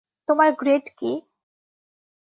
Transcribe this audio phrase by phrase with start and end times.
[0.27, 1.11] তোমার গ্রেড কী?